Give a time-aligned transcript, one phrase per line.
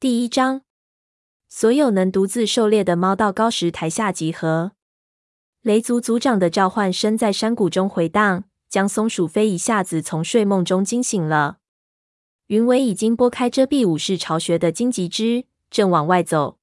[0.00, 0.62] 第一章，
[1.46, 4.72] 所有能独自狩猎的猫到高石台下集合。
[5.60, 11.58] 雷族族长的召唤声在山谷中回荡，将松鼠飞一下子从睡梦中惊醒了。
[12.46, 16.56] 云尾已经拨开遮蔽武士巢穴的荆棘枝，正往外走。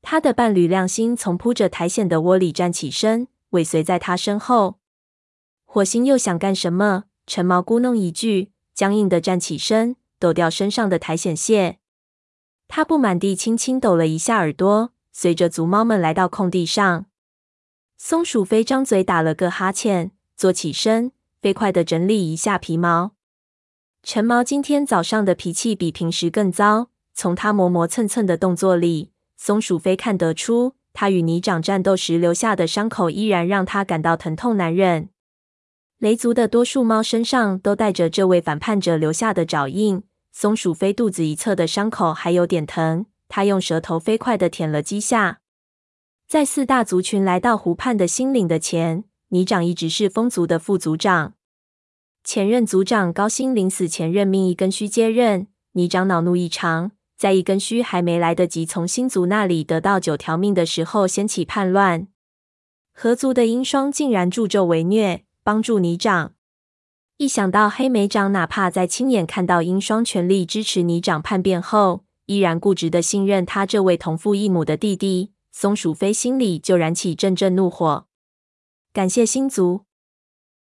[0.00, 4.78] 他的伴侣亮星从铺着苔藓的窝里站起身，尾随在他身后。
[5.66, 7.04] 火星又想干什么？
[7.26, 11.80] 陈毛咕哝一句，僵硬地站起身，抖掉身上的苔藓屑。
[12.68, 17.06] 他不满地轻轻抖了一下耳朵，随着族猫们来到空地上。
[17.96, 23.12] 松鼠飞张嘴打了个哈欠，坐起身，飞快地整理一下皮毛。
[24.02, 35.08] 橙毛今天早上的脾气比平时更糟，从他磨磨蹭蹭的动作里，松鼠飞看得出，他与泥掌战斗时留下的伤口依然让他感到疼痛难忍。
[35.98, 40.02] 雷族的多数猫身上都带着这位反叛者留下的爪印，
[40.38, 45.40] 松鼠飞肚子一侧的伤口还有点疼，他用舌头飞快地舔了几下。
[46.28, 51.32] 在四大族群来到湖畔的新领的前，泥掌一直是风族的副族长。
[52.22, 62.08] 前任族长高星临死前任命一根须接任，泥掌恼怒异常，在一根须还没来得及从新族那里得到九条命的时候，掀起叛乱。
[62.92, 66.34] 河族的鹰双竟然助纣为虐，帮助泥掌。
[67.18, 75.32] 一想到黑莓长哪怕在亲眼看到鹰双全力支持泥掌叛变后，依然固执的信任他这位同父异母的弟弟。
[75.50, 78.06] 松鼠飞心里就燃起阵阵怒火。
[78.92, 79.86] 感谢星族，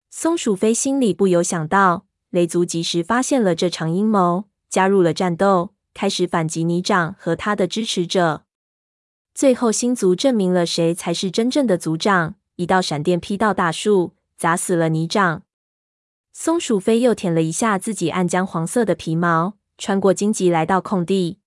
[0.09, 8.45] 松鼠飞心里不由想到，雷族及时发现了这场阴谋，加入了战斗，开始反击泥掌和他的支持者。
[9.34, 15.42] 最后，星族证明了谁才是真正的族长，一道闪电劈到大树，砸死了泥掌。
[16.38, 21.39] 松鼠飞又舔了一下自己暗浆黄色的皮毛，穿过荆棘来到空地。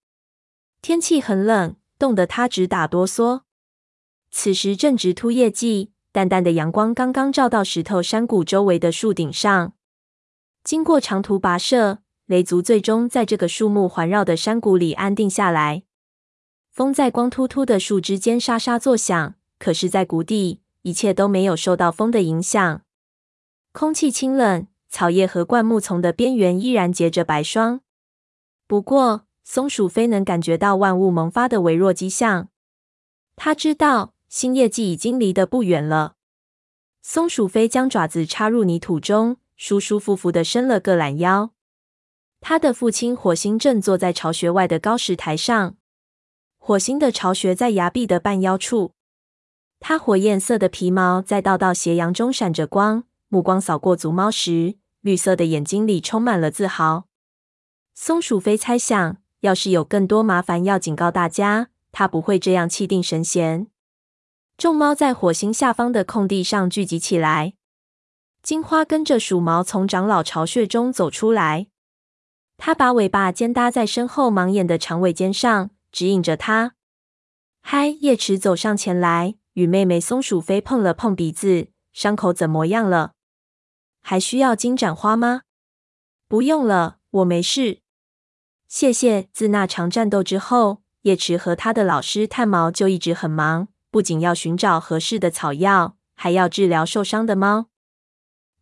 [0.81, 1.77] 天气很冷。
[1.98, 3.42] 冻得他直打哆嗦。
[4.31, 9.75] 此时正值秃叶季，淡淡的阳光刚刚照到石头山谷周围的树顶上。
[10.62, 15.82] 经过长途跋涉，雷族最终在这个树木环绕的山谷里安定下来。
[16.70, 22.82] 风在光秃秃的树枝间沙沙作响，可是，在谷底，一切都没有受到风的影响。
[23.72, 27.81] 空气清冷，草叶和灌木丛的边缘依然结着白霜。
[28.66, 32.49] 不过，松鼠飞能感觉到万物萌发的微弱迹象，
[33.37, 36.16] 他知道新叶季已经离得不远了。
[37.00, 41.53] 松鼠飞将爪子插入泥土中，舒舒服服的伸了个懒腰。
[42.41, 45.76] 他的父亲火星正坐在巢穴外的高石台上，
[46.59, 48.93] 火星的巢穴在崖壁的半腰处。
[49.81, 57.06] 他火焰色的皮毛在道道斜阳中闪着光，目光扫过族猫时，绿色的眼睛里充满了自豪。
[57.94, 59.19] 松鼠飞猜想。
[59.43, 63.69] 要是有更多麻烦要警告大家，它不会这样气定神闲。
[64.56, 67.55] 众猫在火星下方的空地上聚集起来。
[68.43, 71.69] 金花跟着鼠毛从长老巢穴中走出来，
[72.56, 76.75] 它把尾巴尖搭在身后盲眼的长尾尖上，指引着它。
[77.61, 83.12] 嗨，叶池走上前来，与妹妹松鼠飞碰了碰鼻子，伤口怎么样了？
[84.08, 85.42] 还需要金盏花吗？
[86.28, 87.80] 不用了，我没事。
[88.66, 89.28] 谢谢。
[89.34, 97.66] 自那场战斗之后，叶池和他的老师炭毛就一直很忙，不仅要寻找合适的草药，还要治疗受伤的猫。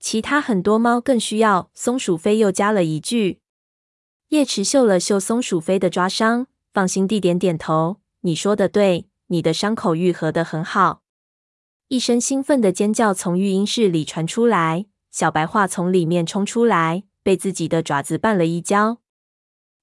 [0.00, 1.70] 其他很多猫更需要。
[1.72, 3.40] 松鼠飞又加了一句。
[4.30, 11.02] 叶池嗅了嗅松鼠飞的抓伤，放心地点点头：“你说的对，你的伤口愈合的很好。”
[11.86, 14.86] 一声兴奋的尖叫从育婴室里传出来，
[15.16, 18.98] 小白桦从里面冲出来，被自己的爪子绊了一跤。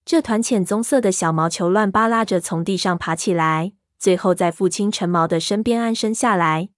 [0.06, 6.70] 这团浅棕色的小毛球乱扒拉着从地上爬起来，最后在父亲陈毛的身边安身下来。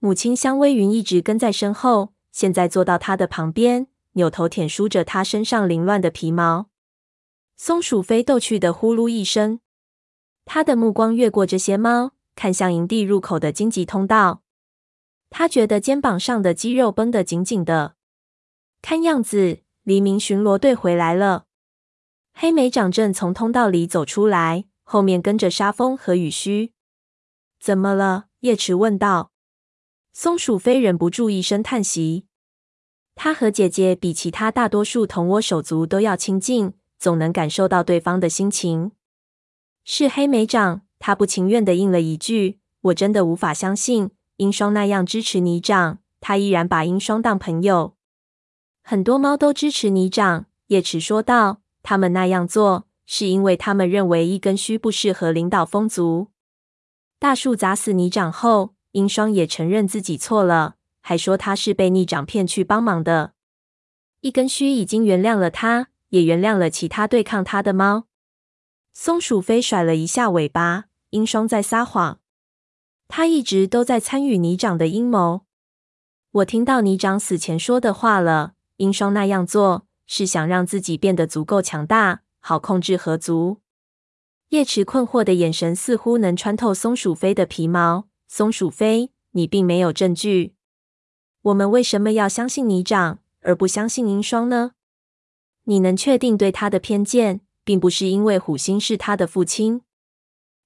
[0.00, 6.66] 母亲香微云一直跟在身后，现在坐到他的旁边，扭头舔梳着他身上凌乱的皮毛。
[7.56, 9.60] 松鼠飞逗趣的呼噜一声，
[10.44, 14.42] 他的目光越过这些猫，看向营地入口的荆棘通道。
[15.34, 17.96] 他觉得肩膀上的肌肉绷得紧紧的，
[18.82, 21.46] 看样子黎明巡逻队回来了。
[22.34, 26.72] 黑莓长正从通道里走出来，后面跟着沙风和雨须。
[27.58, 28.26] 怎么了？
[28.40, 29.32] 叶池问道。
[30.12, 32.26] 松鼠飞忍不住一声叹息。
[33.14, 38.92] 他和姐姐比其他大多数同窝手足都要亲近，总能感受到对方的心情。
[39.84, 44.10] 是黑莓长，他不情愿地应了一句：“我真的无法相信，
[44.42, 47.94] 鹰双那样支持泥掌，他依然把鹰双当朋友。”
[48.82, 51.60] 很多猫都支持泥掌，叶池说道。
[51.84, 56.28] 他们那样做是因为他们认为一根须不适合领导风族。
[57.18, 63.32] 大树砸死泥长后，鹰双也承认自己错了，还说他是被逆掌骗去帮忙的。
[64.20, 68.06] 一根须已经原谅了他，也原谅了其他对抗他的猫。
[68.92, 72.20] 松鼠飞甩了一下尾巴，鹰双在撒谎。
[73.14, 75.42] 他一直都在参与泥长的阴谋。
[76.30, 78.54] 我听到泥长死前说的话了。
[78.78, 83.58] 英双那样做是想让自己变得足够强大，好控制河族。
[84.48, 88.08] 叶池困惑的眼神似乎能穿透松鼠飞的皮毛。
[88.28, 90.54] 松鼠飞，你并没有证据。
[91.42, 94.72] 我们为什么要相信泥长，而不相信鹰双呢？
[95.64, 99.82] 你能确定对他的偏见，并不是因为虎星是他的父亲？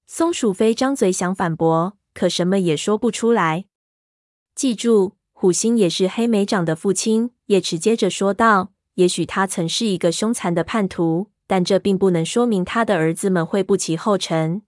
[0.05, 1.97] 松鼠飞张嘴想反驳。
[2.17, 3.65] 可什么也说不出来。
[4.55, 7.29] 记住，虎星也是黑莓长的父亲。
[7.45, 14.63] 叶池接着说道：“也许他曾是一个凶残的叛徒，但这并不能说明他的儿子们会不其后尘。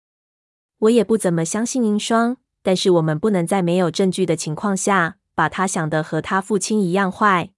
[0.81, 7.49] 我也不怎么相信鹰双，但是我们不能在没有证据的情况下，把他想得和他父亲一样坏。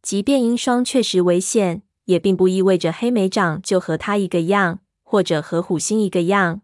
[0.00, 6.62] 即便鹰双确实危险，也并不意味着黑莓长就和他一个样，或者和虎星一个样。”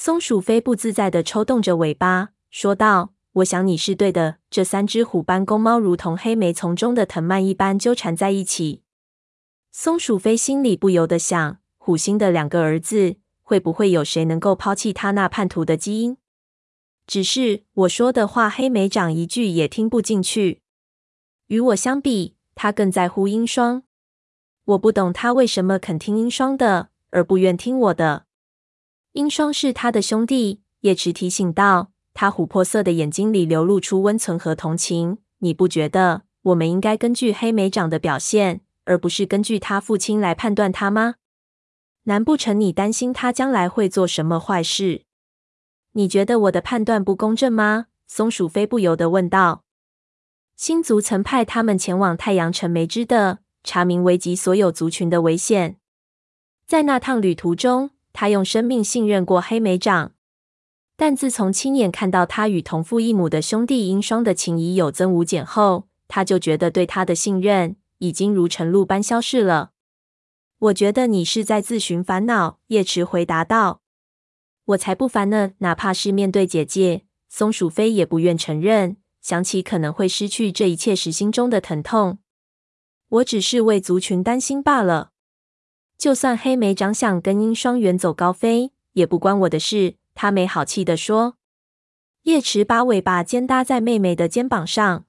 [0.00, 4.36] 松鼠飞不自在地抽动着尾巴，说道：“我想你是对的。
[4.48, 8.84] 这三只虎斑公猫如同黑莓丛中的藤蔓一般纠缠在一起。”
[9.72, 16.16] 松鼠飞心里不由得想：虎星的两个儿子，会不会有谁能够抛弃他那叛徒的基因？
[17.04, 20.62] 只是我说的话，黑莓长一句也听不进去。
[21.48, 23.82] 与我相比，他更在乎鹰双。
[24.64, 28.26] 我不懂他为什么肯听鹰双的，而不愿听我的。
[29.12, 31.90] 鹰双是他的兄弟，叶池提醒道。
[32.14, 35.18] 他琥珀色的眼睛里流露出温存和同情。
[35.38, 41.14] 你不觉得我们应该根据黑莓长的表现，而不是根据他父亲来判断他吗？
[42.04, 45.04] 难不成你担心他将来会做什么坏事？
[45.92, 47.86] 你觉得我的判断不公正吗？
[48.06, 49.62] 松鼠飞不由得问道。
[50.56, 55.76] 星族曾派他们前往太阳城梅枝的，查明危及所有族群的危险。
[56.66, 57.90] 在那趟旅途中。
[58.20, 60.10] 他用生命信任过黑莓长，
[60.96, 69.70] 但自从亲眼看到他与同父异母的兄弟鹰双的情谊有增无减后，他就觉得对他的信任已经如晨露般消逝了。
[70.58, 73.82] 我觉得你是在自寻烦恼，叶池回答道。
[74.64, 78.96] 我才不烦呢，哪怕是面对姐姐，松鼠飞也不愿承认。
[79.22, 82.18] 想起可能会失去这一切时，心中的疼痛。
[83.10, 85.12] 我只是为族群担心罢了。
[85.98, 89.96] 就算黑莓长想跟鹰双远走高飞，也不关我的事。
[90.14, 91.34] 他没好气地说。
[92.22, 95.06] 叶池把尾巴尖搭在妹妹的肩膀上，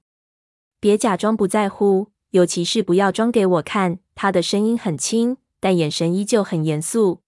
[0.80, 4.00] 别假装不在乎，尤其是不要装给我看。
[4.16, 7.20] 他的声音很轻，但眼神依旧很严肃。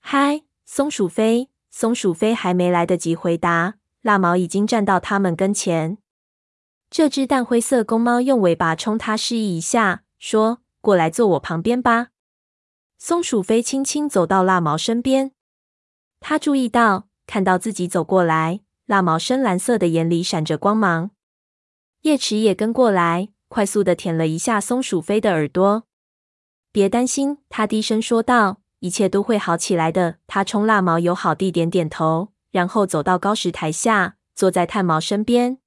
[0.00, 1.48] 嗨，松鼠飞！
[1.70, 5.98] 松鼠飞还没来得及回答，蜡毛已经站到他们跟前。
[6.90, 12.08] 这只淡灰色公猫用尾巴冲他示意一下，说：“过来坐我旁边吧。”
[13.04, 15.32] 松鼠飞轻轻走到蜡毛身边，
[16.20, 21.10] 他注意到，看到自己走过来，蜡毛深蓝色的眼里闪着光芒。
[22.02, 25.82] 叶池也跟过来，快速的舔了一下松鼠飞的耳朵。
[26.70, 35.58] 别担心，他低声说道：“一切都会好起来的。”他冲蜡毛友好地点点头，然后走到高石台下，坐在炭毛身边。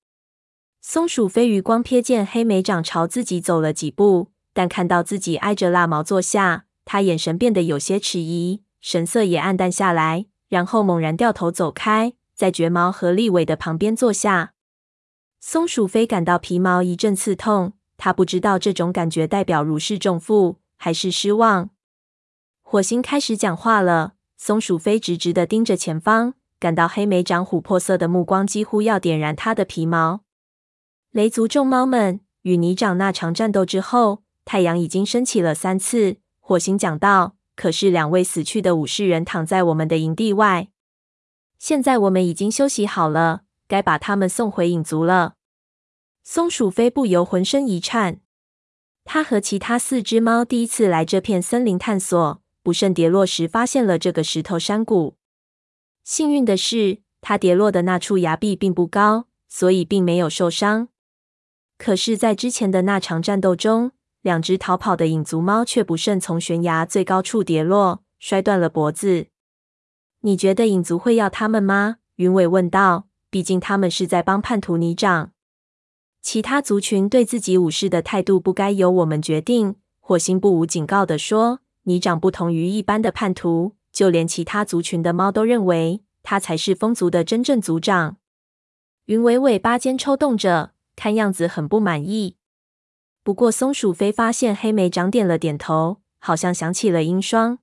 [0.79, 6.61] 松鼠飞余光瞥见黑莓长朝自己走了几步，但看到自己挨着蜡毛坐下。
[6.85, 14.53] 他眼神变得有些迟疑，神色也黯淡下来，然后猛然掉头走开，在绝毛和立伟的旁边坐下。
[15.39, 21.71] 松鼠飞感到皮毛一阵刺痛，他不知道这种感觉代表如释重负还是失望。
[22.61, 30.21] 火星开始讲话了，松鼠飞直直的盯着前方，感到黑莓长琥珀色的目光几乎要点燃他的皮毛。
[31.11, 36.17] 雷族众猫们与泥长那场战斗之后，太阳已经升起了三次。
[36.47, 40.67] 火星讲道：“可是两位死去的武士人躺在我们的营地外。
[41.57, 45.37] 现在我们已经休息好了，该把他们送回影族了。”
[46.23, 48.19] 松鼠飞不由浑身一颤。
[49.03, 55.17] 他和其他四只猫第一次来这片森林探索，不慎跌落时发现了这个石头山谷。
[56.03, 60.89] 幸运的是，他跌落的那处崖壁并不高，所以并没有受伤。
[61.79, 63.93] 可是，在之前的那场战斗中，
[64.25, 69.27] 两只逃跑的影族猫却不慎从悬崖最高处跌落，摔断了脖子。
[70.21, 71.97] 你觉得影族会要他们吗？
[72.15, 73.07] 云尾问道。
[73.29, 75.31] 毕竟他们是在帮叛徒泥长。
[76.23, 79.75] 其他族群对自己武士的态度不该由我们决定。
[79.99, 88.17] 火星不无警告地说：“你长不同于一般的叛徒，就连其他族群的猫都认为他才是风族的真正族长。
[89.05, 92.37] 云尾尾巴尖抽动着，看样子很不满意。
[93.25, 97.57] 不过松鼠飞发现黑莓长点了点头，好像想起了鹰霜。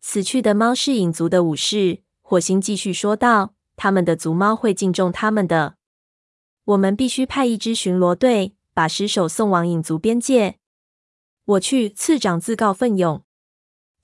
[0.00, 5.78] 死去的猫是影族的武士，火星继续说道：“他们的族猫会敬重他们的。
[6.62, 10.60] 我们必须派一支巡逻队，把尸首送往影族边界。”
[11.44, 13.24] 我去，次长自告奋勇。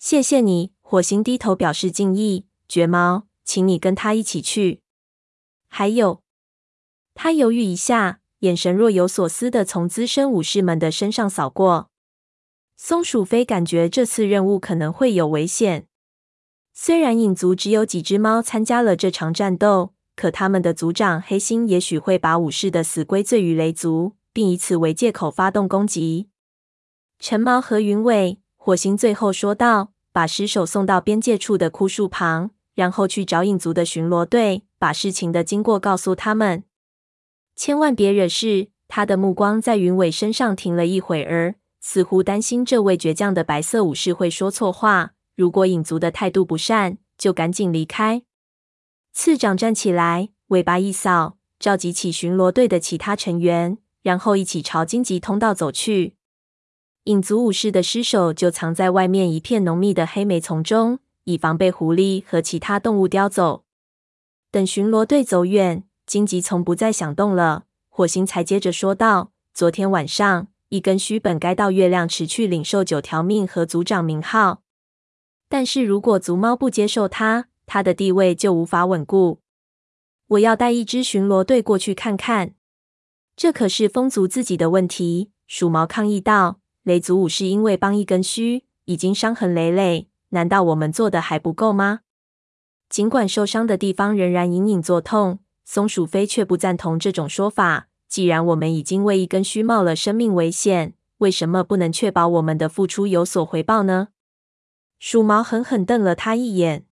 [0.01, 2.47] 谢谢你，火星低头表示敬意。
[2.67, 4.83] 绝猫，请你跟他一起去。
[5.69, 6.25] 还有。
[7.15, 11.89] 他犹豫一下，眼神若有所思地从资深武士们的身上扫过。
[12.77, 15.87] 松鼠飞感觉这次任务可能会有危险。
[16.75, 26.29] 虽然影族只有几只猫参加了这场战斗，可他们的族长黑心也许会把武士的死归罪于雷族，并以此为借口发动攻击。
[27.21, 36.65] 橙毛和云尾，火星最后说道：“把尸首送到边界处的枯树旁，然后去找影族的巡逻队，把事情的经过告诉他们。”
[37.57, 38.69] 千万别惹事！
[38.89, 45.15] 他的目光在云尾身上停了一会儿，似乎担心这位倔强的白色武士会说错话。
[45.37, 48.23] 如果影族的态度不善，就赶紧离开。
[49.13, 56.17] 次长站起来，尾巴一扫，召集起巡逻队的其他成员，然后一起朝荆棘通道走去。
[57.05, 63.65] 影族武士的尸首就藏在外面一片浓密的黑莓丛中，以防被狐狸和其他动物叼走。
[64.51, 65.85] 等巡逻队走远。
[66.07, 74.63] 荆棘丛不再响动了，火星才接着说道：“昨天晚上，一根须本该到月亮池去领受九条命和族长名号，
[75.49, 79.41] 但是如果族猫不接受他，他的地位就无法稳固。
[80.29, 82.55] 我要带一支巡逻队过去看看。
[83.37, 92.01] 这可是风族自己的问题。”鼠毛抗议道：“雷族武士因为帮一根须，已经伤痕累累，难道我们做的还不够吗？”
[92.89, 95.41] 尽管受伤的地方仍然隐隐作痛。
[95.65, 97.89] 松鼠飞却不赞同这种说法。
[98.07, 104.09] 既然我们已经为一根须冒了生命危险，为什么不能确保我们的付出有所回报呢？
[105.01, 106.87] 鼠毛狠狠瞪了他一眼。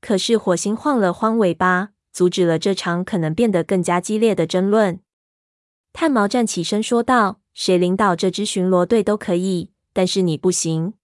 [0.00, 5.00] 可是火星晃了晃尾巴，阻止了这场可能变得更加激烈的争论。
[5.92, 10.94] 炭毛站起身说道：“谁领导这支巡逻队都可以，但是你不行。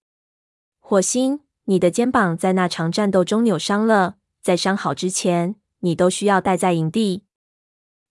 [0.79, 7.23] 火星，你的肩膀在那场战斗中扭伤了，在伤好之前。”你都需要待在营地。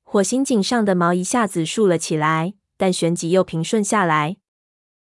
[0.03, 4.37] 火星颈上的毛一下子竖了起来，但旋即又平顺下来。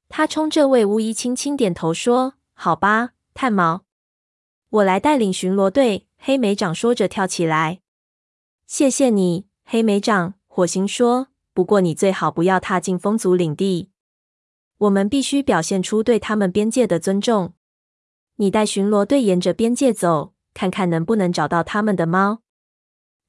[0.09, 3.85] 他冲这位巫医轻轻点头说：“好吧，炭毛，
[4.69, 7.81] 我来带领巡逻队。”黑莓长说着跳起来。
[8.69, 11.29] “谢谢你，黑莓长。”火星说。
[11.55, 13.91] “不过你最好不要踏进风族领地。
[14.79, 17.55] 我们必须表现出对他们边界的尊重。
[18.37, 22.42] 你带巡逻队沿着边界走，看看能不能找到他们的猫。”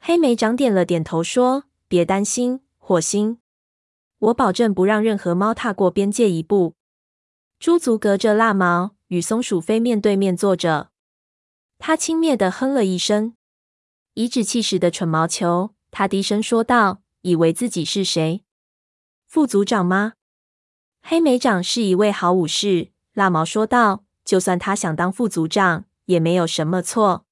[0.06, 3.38] 黑莓长点了点头，说：“别担心，火星，
[4.20, 6.76] 我保证不让任何猫踏过边界一步。”
[7.58, 10.90] 猪族隔着蜡毛与松鼠飞面对面坐着，
[11.80, 13.36] 他轻蔑地哼了一声，
[14.16, 15.74] 颐指气使的蠢毛球。
[15.90, 18.44] 他低声说道：“以为自己是谁？
[19.26, 20.16] 副族长吗？”
[21.02, 27.26] 黑莓长是一位好武士，蜡毛说道：“就算他想当副族长，也没有什么错。”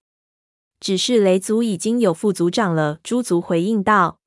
[0.82, 4.20] 只是雷族已经有副族长了，猪族回应道。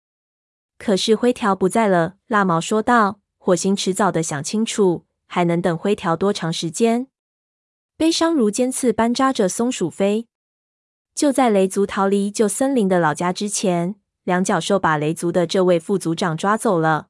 [0.78, 3.18] 可是灰条不在了，蜡毛说道。
[3.38, 7.08] 火星迟早的想清楚，还能等灰条多长时间？
[7.96, 10.28] 悲伤如尖刺般扎着松鼠飞。
[11.14, 17.08] 就在雷族逃离旧森林的老家之前，两脚兽把雷族的这位副族长抓走了。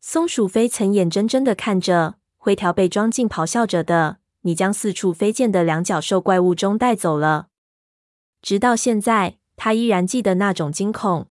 [0.00, 7.46] 松鼠飞曾眼睁睁的看着灰条被装进咆哮着的、你将四处飞溅的两脚兽怪物中带走了。
[8.40, 11.26] 直到现在，他依然记得那种惊恐。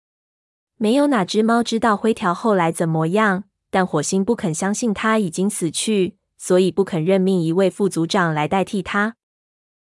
[0.77, 9.17] 没有哪只猫知道灰条后来怎么样，但火星不肯相信他已经死去，所以不肯任命一位副组长来代替他。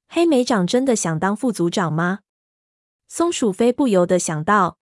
[0.09, 2.21] 黑莓长真的想当副组长吗？
[3.09, 4.79] 松鼠飞不由得想到，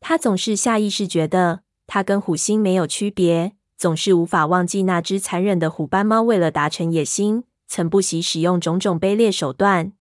[0.00, 9.92] 他总是下意识觉得他跟虎星没有区别，总是无法忘记那只残忍的虎斑猫为了达成野心，曾不惜使用种种卑劣手段。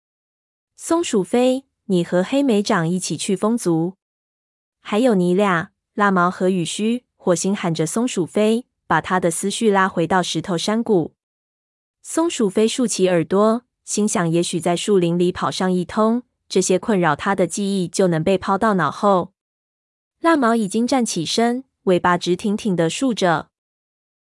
[0.82, 3.96] 松鼠飞，你和黑莓长一起去风族，
[4.80, 7.04] 还有你俩，蜡毛和雨须。
[7.16, 11.12] 火星喊着松鼠飞，把他的思绪拉回到石头山谷。
[12.00, 19.34] 松鼠飞竖起耳朵，心想：也许在树林里跑上一通，这些困扰他的记忆就能被抛到脑后。
[20.20, 23.50] 蜡毛已经站起身，尾巴直挺挺的竖着。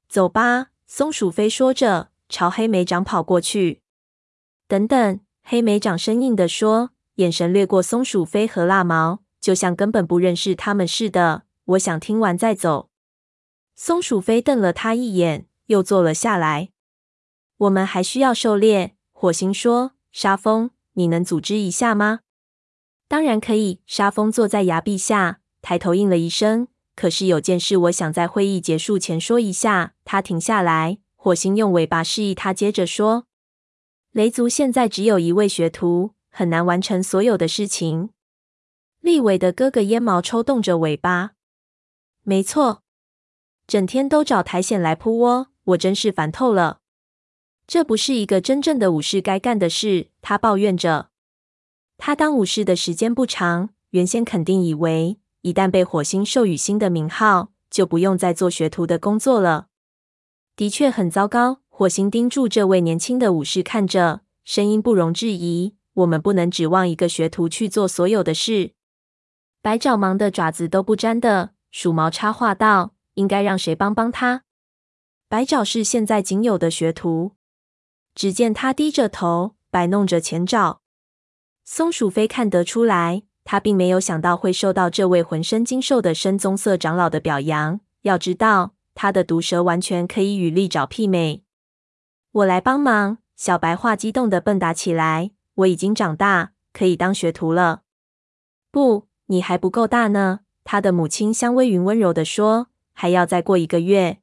[0.09, 3.81] 走吧，松鼠飞说着，朝黑莓长跑过去。
[4.67, 11.43] 等等，黑莓长生硬地说，眼神掠过松鼠飞和蜡毛，就像根本不认识他们似的。
[11.65, 12.89] 我想听完再走。
[13.75, 16.69] 松鼠飞瞪了他一眼，又坐了下来。
[17.57, 19.93] 我们还需要狩猎，火星说。
[20.11, 22.19] 沙风，你能组织一下吗？
[23.07, 23.81] 当然可以。
[23.85, 26.67] 沙风坐在崖壁下，抬头应了一声。
[26.95, 29.93] 可是有件事，我想在会议结束前说一下。
[30.03, 33.25] 他停下来，火星用尾巴示意他接着说。
[34.11, 38.09] 雷族现在只有一位学徒，很难完成所有的事情。
[38.99, 41.31] 立伟的哥哥烟毛抽动着尾巴。
[42.23, 42.83] 没错，
[43.65, 46.81] 整天都找苔藓来扑窝，我真是烦透了。
[47.65, 51.09] 这不是一个真正的武士该干的事，他抱怨着。
[51.97, 59.67] 他当武士的时间不长，原先肯定以为一旦被火星授予新的名号，就不用再做学徒的工作了。
[60.57, 61.60] 的确很糟糕。
[61.81, 68.73] 火星盯住这位年轻的武士看着，声音不容置疑：“我们不能指望一个学徒去做所有的事。”
[69.63, 74.43] 白爪忙得爪子都不沾的，鼠毛插话道：“应该让谁帮帮他？”
[75.27, 77.31] 白爪是现在仅有的学徒。
[78.13, 80.81] 只见他低着头，摆弄着前爪。
[81.65, 87.79] 松鼠飞看得出来，他并没有想到会受到这位浑身精瘦的深棕色长老的表扬。
[88.03, 91.41] 要知道，他的毒舌完全可以与利爪媲美。
[92.33, 95.31] 我来帮忙，小白话激动的蹦跶起来。
[95.55, 97.81] 我已经长大，可以当学徒了。
[98.71, 100.39] 不，你还不够大呢。
[100.63, 104.19] 他的母亲香微云温柔的说：“还要再过一个月。”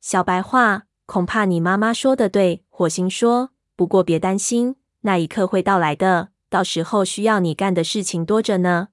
[0.00, 2.64] 小白话，恐怕你妈妈说的对。
[2.68, 6.30] 火星说：“不过别担心，那一刻会到来的。
[6.50, 8.88] 到时候需要你干的事情多着呢。”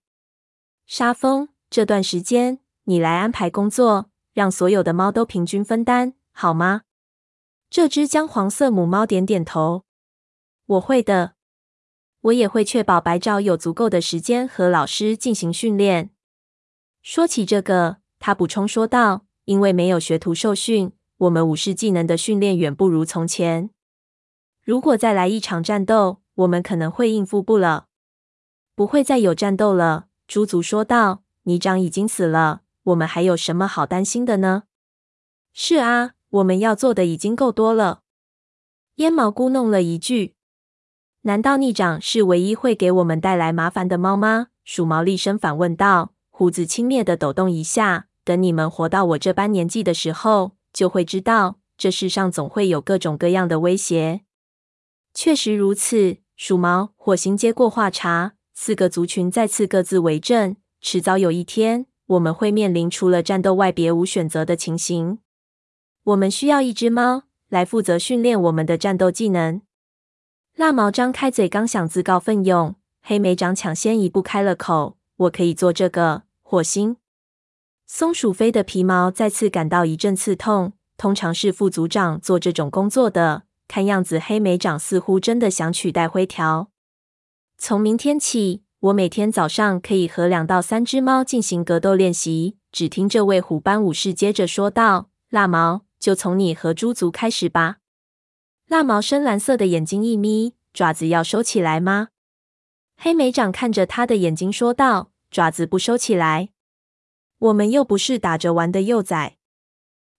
[0.85, 6.83] 沙风，这段时间你来安排工作，让所有的猫都平均分担，好吗？
[7.69, 9.83] 这只姜黄色母猫点点头。
[10.65, 11.33] 我会的。
[12.21, 16.09] 我也会确保白爪有足够的时间和老师进行训练。
[17.01, 23.69] 说起这个，他补充说道：“因为没有学徒受训，我们武士技能的训练远不如从前。
[24.61, 27.87] 如果再来一场战斗，我们可能会应付不了。
[28.75, 34.63] 不会再有战斗了。”猪族说道：“泥长已经死了，我们还有什么好担心的呢？”
[35.53, 36.15] 是啊。
[36.29, 38.01] 我们要做的已经够多了。
[38.95, 40.35] 烟毛咕噥了一句
[41.23, 48.07] ：“难道逆长是唯一会给我们带来麻烦的猫吗？”鼠毛厉声反问道，胡子轻蔑地抖动一下。
[48.23, 54.21] “等你们活到我这般年纪的时候，就会知道，这世上总会有各种各样的威胁。”
[55.15, 58.33] 确实如此，鼠毛、火星接过话茬。
[58.53, 65.19] 四个族群再次各自为政，迟早有一天，我们会面临除了战斗外别无选择的情形。
[66.09, 69.61] 我们需要一只猫来负责训练我们的战斗技能。
[70.55, 76.97] 蜡毛张开嘴，刚想自告奋勇，黑莓长抢先一步开了口：“我可以做这个。”火星、
[77.85, 80.73] 松鼠飞的皮毛再次感到一阵刺痛。
[80.97, 86.71] 通常是副组长做这种工作的，看样子黑莓长似乎真的想取代灰条。
[87.57, 92.57] 从明天起，我每天早上可以和两到三只猫进行格斗练习。
[92.71, 97.77] 只听这位虎斑武士接着说道：“蜡毛。”就从你和猪族开始吧。
[98.67, 102.09] 蜡毛深蓝色的眼睛一眯，爪子要收起来吗？
[102.97, 106.49] 黑莓长看着他的眼睛说道：“爪子不收起来，
[107.39, 109.37] 我们又不是打着玩的幼崽。”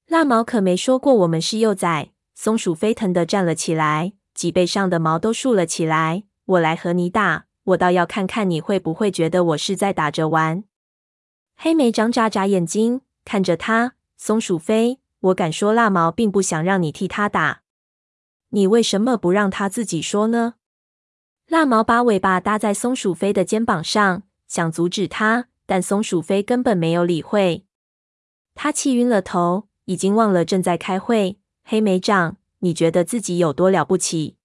[0.07, 2.13] 蜡毛可没说过我们是幼崽。
[2.35, 6.25] 松鼠飞腾地站了起来，脊背上的毛都竖了起来。
[6.47, 10.65] 我来和你打，我倒要看看你会不会觉得我是在打着玩。
[11.55, 15.01] 黑莓长眨眨眼睛看着他，松鼠飞。
[15.21, 17.63] 我敢说，蜡毛并不想让你替他打。
[18.51, 20.55] 你为什么不让他自己说呢？
[21.47, 27.67] 蜡毛把尾巴搭在松鼠飞的肩膀上，想阻止他，但松鼠飞根本没有理会。
[28.55, 31.39] 他气晕了头，已经忘了正在开会。
[31.63, 34.39] 黑莓长，你觉得自己有多了不起？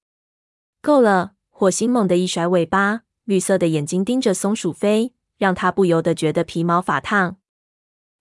[0.82, 1.36] 够了！
[1.50, 7.38] 火星猛地一甩尾巴，绿色的眼睛盯着松鼠飞，让他不由得觉得皮毛发烫。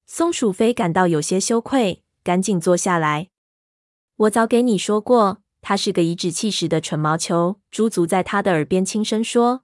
[0.07, 2.04] 松鼠飞感到有些羞愧。
[2.25, 3.29] 赶紧坐下来！
[4.17, 7.61] 我早给你说过，他是个颐指气使的蠢毛球。
[7.71, 9.63] 猪足在他的耳边轻声说：“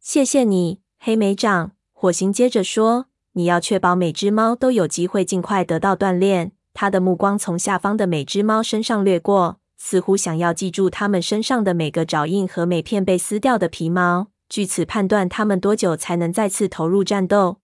[0.00, 17.60] 谢谢你，黑莓长。”火星接着说：“你要确保每只猫都有机会尽快得到锻炼。”他的目光从下方的每只猫身上掠过，似乎想要记住它们身上的每个爪印和每片被撕掉的皮毛，据此判断它们多久才能再次投入战斗。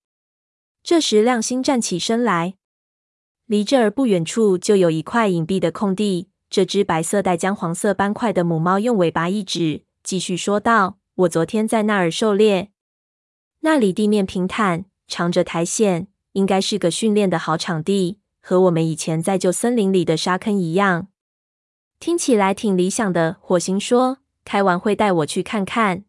[0.83, 2.55] 这时，亮星站起身来。
[3.53, 12.71] 离这儿不远处就有一块隐蔽的空地，这只白色带姜黄色斑块的母猫用尾巴一指，继续说道：“我昨天在那儿狩猎，
[13.61, 21.09] 那里地面平坦，长着苔藓，应该是个训练的好场地，和我们以前在旧森林里的沙坑一样。
[22.01, 26.05] 听起来挺理想的。”火星说：“开完会带我去看看。”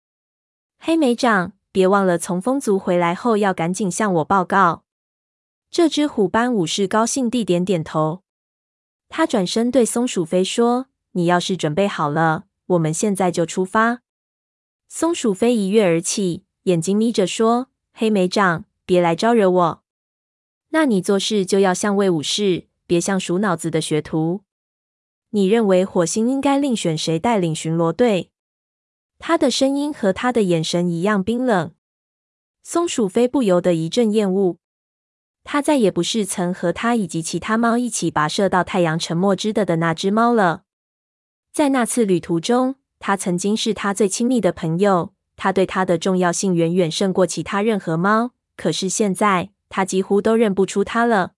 [0.80, 4.83] 黑莓长，别忘了从风族回来后要赶紧向我报告。
[5.74, 8.22] 这只虎斑武士高兴地点点头。
[9.10, 14.04] 他转身对松鼠飞说：“你要是准备好了，我们现在就出发。”
[14.88, 19.84] 松鼠飞一跃而起，眼睛眯着说：“黑莓长，别来招惹我。
[20.70, 24.42] 那你做事就要像位武士，别像鼠脑子的学徒。
[25.32, 28.30] 你认为火星应该另选谁带领巡逻队？”
[29.18, 31.74] 他的声音和他的眼神一样冰冷。
[32.62, 34.60] 松鼠飞不由得一阵厌恶。
[35.44, 40.64] 他再也不是曾和他以及其他猫一起跋涉到太阳沉没之的的那只猫了。
[41.52, 48.32] 在那次旅途中，他曾经是他最亲密的朋友，他对他的重要性远远胜过其他任何猫。
[48.56, 51.34] 可是现在，他几乎都认不出他了。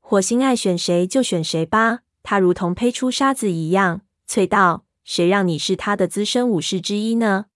[0.00, 7.46] 火星爱选谁就选谁吧，他如同呸出沙子一样，啐道：“谁让你是他的资深武士之一呢？”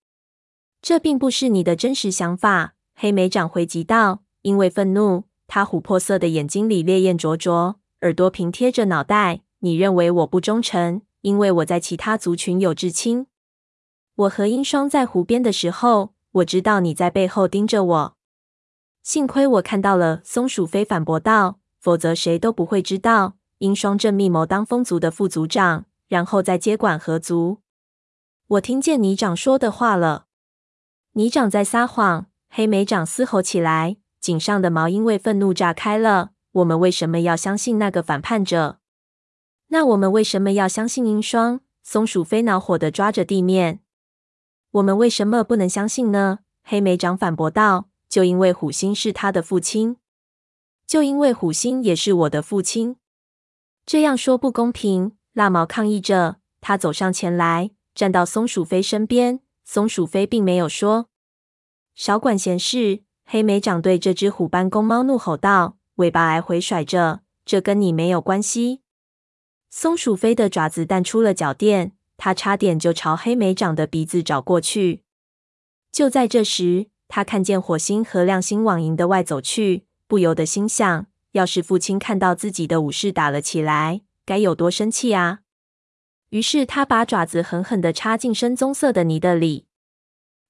[0.81, 5.25] 这并不是你的真实想法。”黑莓长回击道，因为愤怒。
[5.47, 9.43] 他琥珀色的眼睛里烈焰灼灼，耳朵平贴着脑袋。
[9.61, 13.27] 你认为我不忠诚，因为我在其他族群有至亲。
[14.15, 18.17] 我和鹰双在湖边的时候，我知道你在背后盯着我。
[19.03, 27.59] 幸亏我看到了，松鼠飞反驳道，否则谁都不会知道鹰双正密谋当风族的副族长，然后再接管河族。
[28.49, 30.27] 我听见你长说的话了，
[31.13, 32.27] 你长在撒谎！
[32.49, 33.97] 黑莓长嘶吼起来。
[34.27, 36.33] 颈上的毛因为愤怒炸开了。
[36.51, 38.81] 我们为什么要相信那个反叛者？
[39.69, 41.61] 那我们为什么要相信鹰双？
[41.85, 43.79] 松鼠飞恼火地抓着地面。
[44.73, 46.41] 我们为什么不能相信呢？
[46.65, 49.99] 黑莓长反驳道：“就因为虎星是他的父亲，
[50.89, 52.97] 就因为虎星也是我的父亲。
[53.85, 56.39] 这样说不公平。”蜡毛抗议着。
[56.61, 59.39] 他走上前来，站到松鼠飞身边。
[59.65, 61.11] 松鼠飞并没有说
[61.95, 67.23] ：“少管闲事。”黑莓长对这只虎斑公猫怒吼道，尾巴来回甩着。
[67.45, 68.83] 这跟你没有关系。
[69.69, 75.03] 松鼠飞的爪子弹出了脚垫，它差点就朝黑莓长的鼻子找过去。
[75.91, 85.41] 就在这时，他看见火星和亮星往营的外走去，不由得心想：要是父亲看到自己的武士打了起来，该有多生气啊！
[86.31, 89.67] 于是他把爪子狠狠地插进深棕色的泥地里。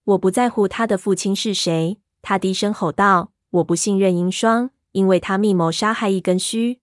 [0.04, 1.98] 我不在乎他的父亲是谁。
[2.28, 6.80] 他低声吼道：“我不信任鹰双，因为他密谋杀害一根须。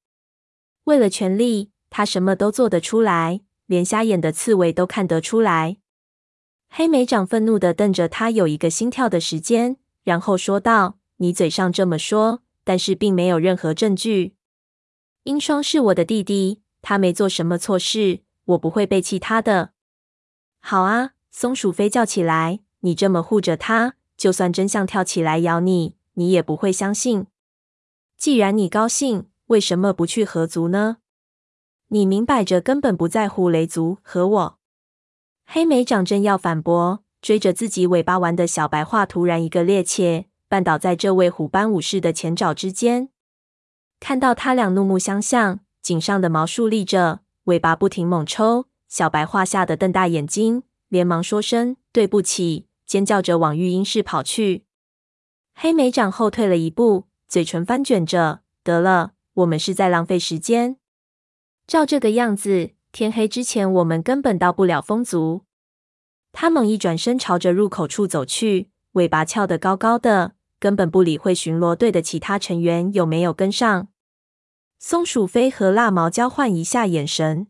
[0.85, 5.75] 为了权力，他什么都做得出来，连瞎眼的刺猬都看得出来。”
[6.71, 9.75] 黑莓长愤怒地瞪着他，有一个心跳的时间，
[10.05, 14.35] 然后说道：“你嘴上这么说，但是并没有任何证据。
[15.23, 19.71] 鹰双是我的弟弟，他没做什么错事，我不会背弃他的。”
[20.63, 27.27] 好啊，松鼠飞叫起来：“你这么护着他。”就算真相跳起来咬你，你也不会相信。
[28.17, 30.99] 既然你高兴，为什么不去合族呢？
[31.89, 34.59] 你明摆着根本不在乎雷族和我。
[35.45, 43.09] 黑莓长正要反驳，追着自己尾巴玩的小白话突然一个趔趄，绊倒在这位虎斑武士的前爪之间。
[43.99, 52.67] 看到他俩怒目相向，颈上的毛竖立着，尾巴不停猛抽，小白话吓得瞪大眼睛，连忙说声对不起。
[52.85, 54.65] 尖叫着往育婴室跑去，
[55.55, 58.41] 黑莓长后退了一步，嘴唇翻卷着。
[58.63, 60.77] 得了，我们是在浪费时间。
[61.67, 65.43] 照这个样子，天黑之前我们根本到不了风族。
[66.31, 73.87] 他猛一转身，朝着入口处走去，尾巴翘得高高的，根本不理会巡逻队的其他成员有没有跟上。
[74.79, 77.47] 松鼠飞和蜡毛交换一下眼神，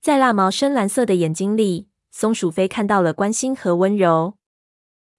[0.00, 4.37] 在蜡毛深蓝色的眼睛里，松鼠飞看到了关心和温柔。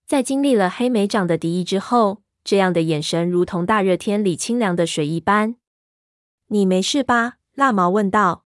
[0.09, 5.57] 在经历了黑莓长的敌意之后，这样的眼神如同大热天里清凉的水一般。
[6.47, 7.35] 你没事吧？
[7.53, 8.43] 蜡毛问道。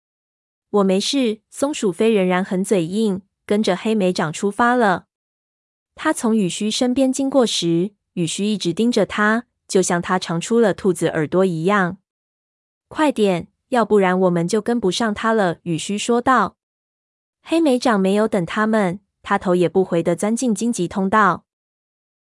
[0.69, 1.41] 我没事。
[1.49, 5.07] 松鼠飞仍然很嘴硬，跟着黑莓长出发了。
[5.95, 11.97] 他从雨须身边经过时，雨须一直盯着他，就像他长出了兔子耳朵一样。
[12.87, 15.57] 快点，要不然我们就跟不上他了。
[15.63, 16.57] 雨须说道。
[17.41, 21.45] 黑莓长没有等他们，他头也不回地钻进荆棘通道。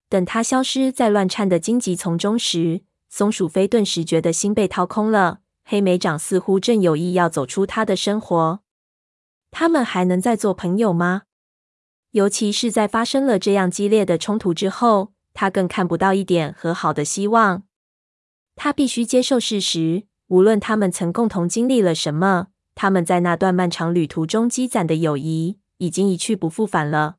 [0.09, 5.41] 等他消失在乱颤的荆棘丛中时，松鼠飞顿时觉得心被掏空了。
[5.65, 8.61] 黑莓长似乎正有意要走出他的生活。
[9.51, 11.23] 他们还能再做朋友吗？
[12.11, 17.63] 尤其是在发生了这样激烈的冲突之后，他更看不到一点和好的希望。
[18.55, 27.17] 他必须接受事实，无论他们曾共同经历了什么，他们在那段漫长旅途中积攒的友谊已经一去不复返了。